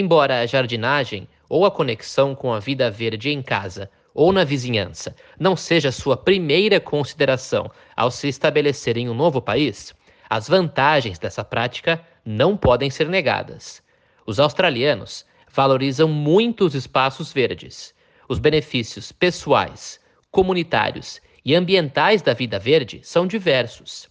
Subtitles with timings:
[0.00, 5.14] Embora a jardinagem ou a conexão com a vida verde em casa ou na vizinhança
[5.38, 9.94] não seja sua primeira consideração ao se estabelecer em um novo país,
[10.30, 13.82] as vantagens dessa prática não podem ser negadas.
[14.26, 17.94] Os australianos valorizam muito os espaços verdes.
[18.26, 24.08] Os benefícios pessoais, comunitários e ambientais da vida verde são diversos.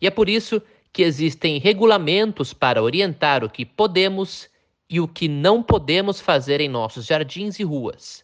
[0.00, 0.62] E é por isso
[0.92, 4.51] que existem regulamentos para orientar o que podemos
[4.92, 8.22] e o que não podemos fazer em nossos jardins e ruas.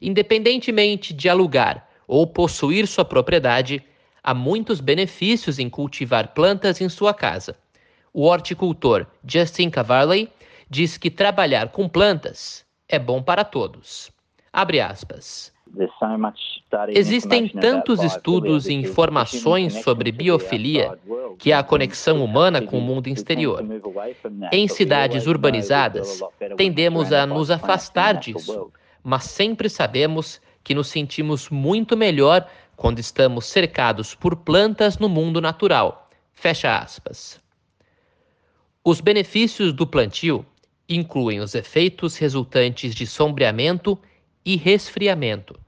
[0.00, 3.84] Independentemente de alugar ou possuir sua propriedade,
[4.24, 7.54] há muitos benefícios em cultivar plantas em sua casa.
[8.14, 10.32] O horticultor Justin Cavarley
[10.70, 14.10] diz que trabalhar com plantas é bom para todos.
[14.50, 15.52] Abre aspas.
[16.88, 20.98] Existem tantos estudos e informações sobre biofilia
[21.38, 23.64] que é a conexão humana com o mundo exterior.
[24.52, 26.20] Em cidades urbanizadas,
[26.56, 28.72] tendemos a nos afastar disso,
[29.02, 35.40] mas sempre sabemos que nos sentimos muito melhor quando estamos cercados por plantas no mundo
[35.40, 36.08] natural.
[36.32, 37.40] Fecha aspas.
[38.84, 40.44] Os benefícios do plantio
[40.88, 43.98] incluem os efeitos resultantes de sombreamento
[44.46, 45.58] e resfriamento.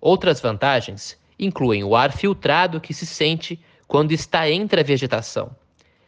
[0.00, 5.54] Outras vantagens incluem o ar filtrado que se sente quando está entre a vegetação.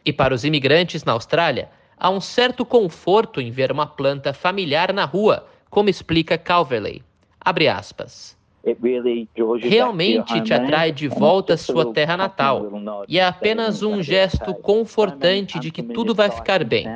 [0.03, 4.91] E para os imigrantes na Austrália, há um certo conforto em ver uma planta familiar
[4.91, 7.03] na rua, como explica Calverley.
[7.39, 8.35] Abre aspas.
[9.61, 12.67] Realmente te atrai de volta à sua terra natal.
[13.07, 16.87] E é apenas um gesto confortante de que tudo vai ficar bem.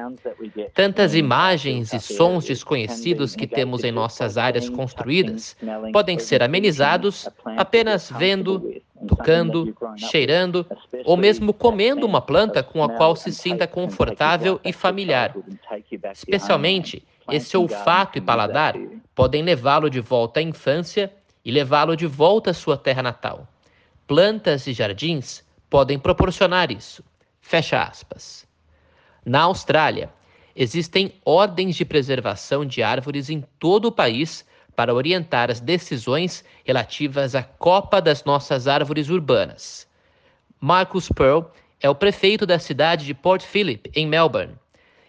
[0.73, 5.56] Tantas imagens e sons desconhecidos que temos em nossas áreas construídas
[5.94, 8.73] podem ser amenizados apenas vendo,
[9.08, 10.66] tocando, cheirando
[11.06, 15.36] ou mesmo comendo uma planta com a qual se sinta confortável e familiar.
[16.11, 18.76] Especialmente, esse olfato e paladar
[19.14, 21.11] podem levá-lo de volta à infância
[21.44, 23.48] e levá-lo de volta à sua terra natal.
[24.08, 27.04] Plantas e jardins podem proporcionar isso.
[27.42, 28.48] Fecha aspas.
[29.26, 30.11] Na Austrália,
[30.55, 34.45] existem ordens de preservação de árvores em todo o país
[34.76, 39.88] para orientar as decisões relativas à copa das nossas árvores urbanas.
[40.60, 41.44] Marcus Pearl
[41.82, 44.55] é o prefeito da cidade de Port Phillip, em Melbourne.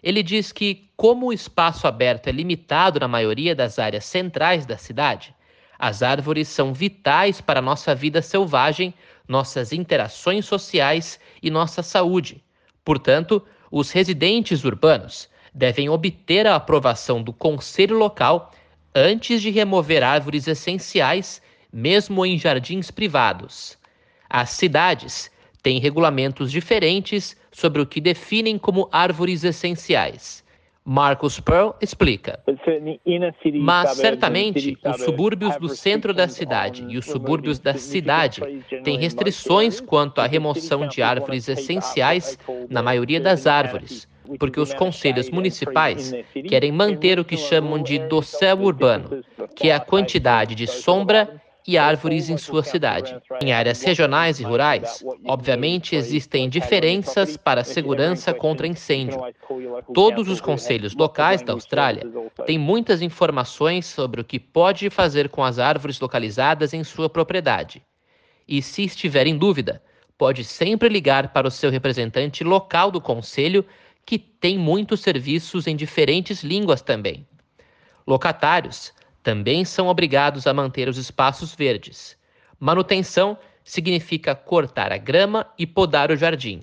[0.03, 4.77] Ele diz que, como o espaço aberto é limitado na maioria das áreas centrais da
[4.77, 5.33] cidade,
[5.81, 8.93] as árvores são vitais para nossa vida selvagem,
[9.27, 12.43] nossas interações sociais e nossa saúde.
[12.85, 18.51] Portanto, os residentes urbanos devem obter a aprovação do conselho local
[18.93, 21.41] antes de remover árvores essenciais,
[21.73, 23.75] mesmo em jardins privados.
[24.29, 25.31] As cidades
[25.63, 30.43] têm regulamentos diferentes sobre o que definem como árvores essenciais.
[30.83, 32.39] Marcus Pearl explica.
[33.61, 38.41] Mas certamente os subúrbios do centro da cidade e os subúrbios da cidade
[38.83, 42.37] têm restrições quanto à remoção de árvores essenciais
[42.69, 44.07] na maioria das árvores,
[44.39, 46.13] porque os conselhos municipais
[46.47, 49.23] querem manter o que chamam de dossel urbano,
[49.55, 53.15] que é a quantidade de sombra e árvores em sua cidade.
[53.41, 59.19] Em áreas regionais e rurais, obviamente existem diferenças para a segurança contra incêndio.
[59.93, 62.03] Todos os conselhos locais da Austrália
[62.45, 67.81] têm muitas informações sobre o que pode fazer com as árvores localizadas em sua propriedade.
[68.47, 69.81] E se estiver em dúvida,
[70.17, 73.65] pode sempre ligar para o seu representante local do conselho,
[74.05, 77.25] que tem muitos serviços em diferentes línguas também.
[78.05, 78.93] Locatários
[79.23, 82.17] também são obrigados a manter os espaços verdes.
[82.59, 86.61] Manutenção significa cortar a grama e podar o jardim.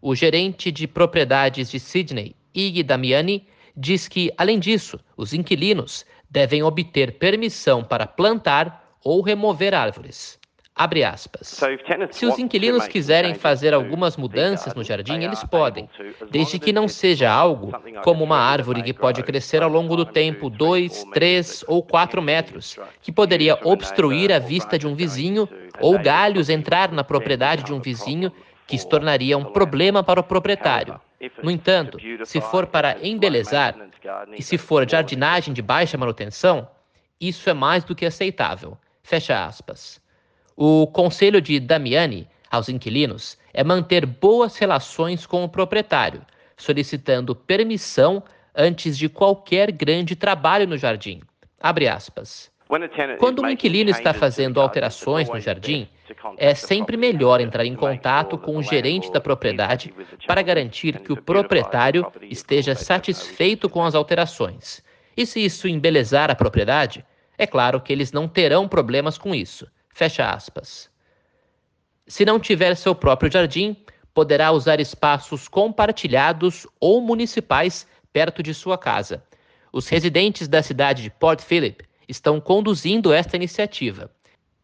[0.00, 3.46] O gerente de propriedades de Sydney, Ig Damiani,
[3.76, 10.38] diz que, além disso, os inquilinos devem obter permissão para plantar ou remover árvores.
[10.76, 11.60] Abre aspas.
[12.10, 15.88] Se os inquilinos quiserem fazer algumas mudanças no jardim, eles podem,
[16.32, 17.72] desde que não seja algo
[18.02, 22.76] como uma árvore que pode crescer ao longo do tempo 2, 3 ou 4 metros,
[23.00, 27.80] que poderia obstruir a vista de um vizinho, ou galhos entrar na propriedade de um
[27.80, 28.32] vizinho,
[28.66, 31.00] que se tornaria um problema para o proprietário.
[31.40, 33.76] No entanto, se for para embelezar
[34.36, 36.68] e se for jardinagem de baixa manutenção,
[37.20, 38.76] isso é mais do que aceitável.
[39.04, 40.02] Fecha aspas.
[40.56, 46.22] O conselho de Damiani aos inquilinos é manter boas relações com o proprietário,
[46.56, 48.22] solicitando permissão
[48.54, 51.20] antes de qualquer grande trabalho no jardim.
[51.60, 52.52] Abre aspas.
[53.18, 55.88] Quando um inquilino está fazendo alterações no jardim,
[56.38, 59.92] é sempre melhor entrar em contato com o gerente da propriedade
[60.26, 64.82] para garantir que o proprietário esteja satisfeito com as alterações.
[65.16, 67.04] E se isso embelezar a propriedade,
[67.36, 69.66] é claro que eles não terão problemas com isso.
[69.94, 70.90] Fecha aspas.
[72.08, 73.76] Se não tiver seu próprio jardim,
[74.12, 79.22] poderá usar espaços compartilhados ou municipais perto de sua casa.
[79.72, 84.10] Os residentes da cidade de Port Phillip estão conduzindo esta iniciativa.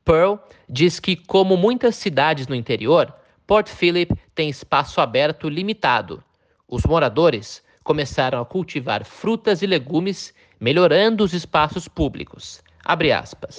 [0.04, 0.34] Pearl
[0.68, 3.14] diz que, como muitas cidades no interior,
[3.46, 6.24] Port Phillip tem espaço aberto limitado.
[6.66, 12.60] Os moradores começaram a cultivar frutas e legumes, melhorando os espaços públicos.
[12.84, 13.58] Abre aspas.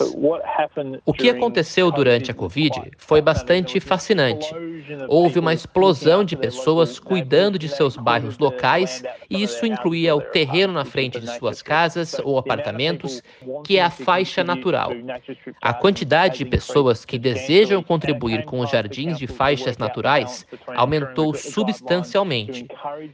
[1.06, 4.52] O que aconteceu durante a Covid foi bastante fascinante.
[5.08, 10.74] Houve uma explosão de pessoas cuidando de seus bairros locais, e isso incluía o terreno
[10.74, 13.22] na frente de suas casas ou apartamentos,
[13.64, 14.92] que é a faixa natural.
[15.62, 20.46] A quantidade de pessoas que desejam contribuir com os jardins de faixas naturais
[20.76, 22.66] aumentou substancialmente.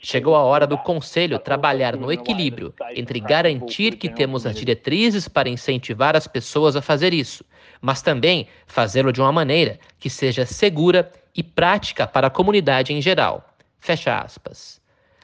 [0.01, 5.49] Chegou a hora do Conselho trabalhar no equilíbrio entre garantir que temos as diretrizes para
[5.49, 7.43] incentivar incentivar as pessoas a fazer isso,
[7.81, 13.01] mas também fazê-lo de uma maneira que seja segura e prática para a comunidade em
[13.01, 13.43] geral.
[13.79, 14.79] Fecha aspas.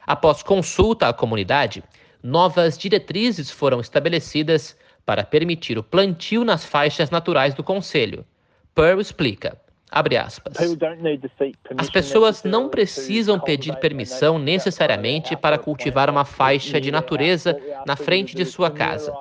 [0.06, 1.82] Após consulta à comunidade,
[2.22, 4.76] novas diretrizes foram estabelecidas
[5.06, 8.24] para permitir o plantio nas faixas naturais do Conselho.
[8.74, 9.56] Pearl explica.
[9.94, 10.56] Abre aspas.
[11.78, 17.56] As pessoas não precisam pedir permissão necessariamente para cultivar uma faixa de natureza
[17.86, 19.14] na frente de sua casa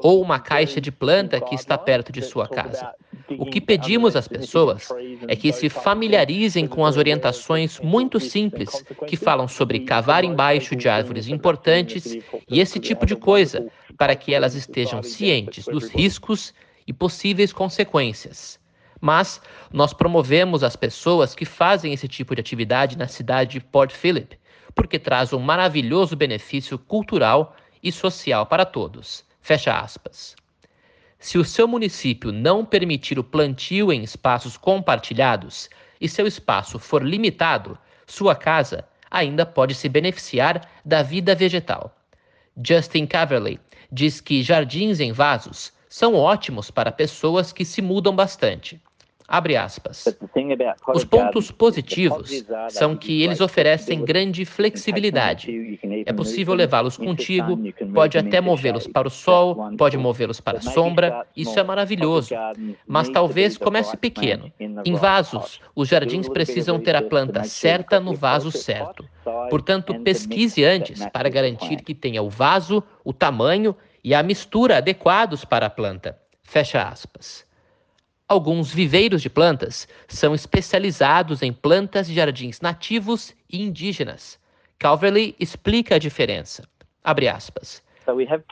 [0.00, 2.94] ou uma caixa de planta que está perto de sua casa.
[3.38, 4.88] O que pedimos às pessoas
[5.26, 10.88] é que se familiarizem com as orientações muito simples que falam sobre cavar embaixo de
[10.88, 12.16] árvores importantes
[12.48, 13.66] e esse tipo de coisa,
[13.98, 16.54] para que elas estejam cientes dos riscos
[16.86, 18.59] e possíveis consequências.
[19.00, 19.40] Mas
[19.72, 24.38] nós promovemos as pessoas que fazem esse tipo de atividade na cidade de Port Phillip,
[24.74, 29.24] porque traz um maravilhoso benefício cultural e social para todos.
[29.40, 30.36] Fecha aspas.
[31.18, 35.68] Se o seu município não permitir o plantio em espaços compartilhados
[36.00, 41.94] e seu espaço for limitado, sua casa ainda pode se beneficiar da vida vegetal.
[42.62, 43.58] Justin Caverley
[43.90, 48.80] diz que jardins em vasos são ótimos para pessoas que se mudam bastante.
[49.30, 50.04] Abre aspas.
[50.92, 55.56] Os pontos positivos são que eles oferecem grande flexibilidade.
[56.04, 57.56] É possível levá-los contigo,
[57.94, 62.40] pode até movê-los para o sol, pode movê-los para a sombra, isso é maravilhoso.
[62.88, 64.52] Mas talvez comece pequeno.
[64.84, 69.08] Em vasos, os jardins precisam ter a planta certa no vaso certo.
[69.48, 75.44] Portanto, pesquise antes para garantir que tenha o vaso, o tamanho e a mistura adequados
[75.44, 76.18] para a planta.
[76.42, 77.48] Fecha aspas.
[78.30, 84.38] Alguns viveiros de plantas são especializados em plantas de jardins nativos e indígenas.
[84.78, 86.62] Calverley explica a diferença.
[87.02, 87.82] Abre aspas.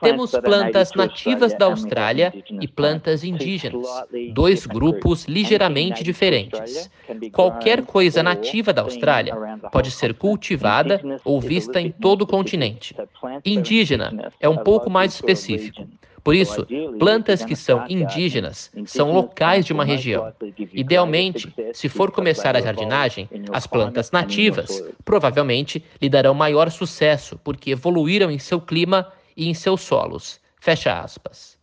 [0.02, 6.90] Temos plantas nativas da Austrália e plantas indígenas, dois grupos ligeiramente diferentes.
[7.30, 9.38] Qualquer coisa nativa da Austrália
[9.70, 12.96] pode ser cultivada ou vista em todo o continente.
[13.44, 15.88] Indígena é um pouco mais específico.
[16.28, 16.66] Por isso,
[16.98, 20.30] plantas que são indígenas são locais de uma região.
[20.74, 27.70] Idealmente, se for começar a jardinagem, as plantas nativas provavelmente lhe darão maior sucesso porque
[27.70, 30.38] evoluíram em seu clima e em seus solos.
[30.60, 31.56] Fecha aspas.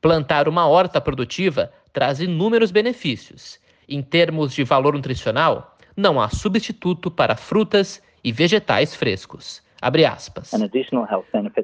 [0.00, 3.60] Plantar uma horta produtiva traz inúmeros benefícios.
[3.88, 9.62] Em termos de valor nutricional, não há substituto para frutas e vegetais frescos.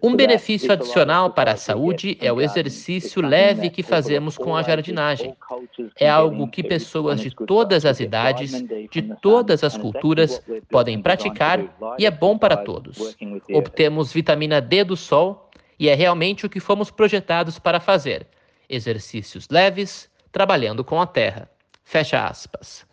[0.02, 5.36] Um benefício adicional para a saúde é o exercício leve que fazemos com a jardinagem.
[5.96, 8.50] É algo que pessoas de todas as idades,
[8.90, 11.60] de todas as culturas, podem praticar
[11.96, 13.16] e é bom para todos.
[13.52, 15.48] Obtemos vitamina D do sol
[15.78, 18.26] e é realmente o que fomos projetados para fazer:
[18.68, 21.48] exercícios leves, trabalhando com a terra.
[21.84, 22.87] Fecha aspas.